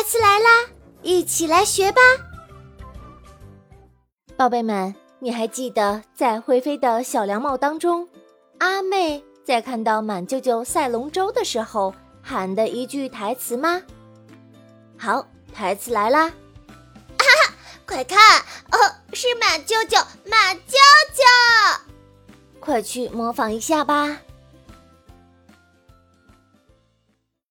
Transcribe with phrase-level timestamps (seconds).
[0.00, 0.66] 台词来啦，
[1.02, 2.00] 一起来学吧！
[4.34, 8.08] 宝贝们，你还记得在《会飞的小凉帽》当中，
[8.60, 13.82] 阿妹在看到满舅舅赛龙舟的时候喊的一句台词吗？
[14.96, 16.30] 好，台词来啦！
[16.30, 17.54] 哈哈，
[17.84, 18.18] 快看，
[18.72, 18.78] 哦，
[19.12, 20.78] 是满舅舅，满舅
[21.12, 22.58] 舅！
[22.58, 24.16] 快去模仿一下吧。